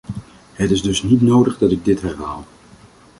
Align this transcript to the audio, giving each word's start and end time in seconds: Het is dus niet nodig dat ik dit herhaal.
Het 0.53 0.71
is 0.71 0.81
dus 0.81 1.03
niet 1.03 1.21
nodig 1.21 1.57
dat 1.57 1.71
ik 1.71 1.85
dit 1.85 2.01
herhaal. 2.01 2.45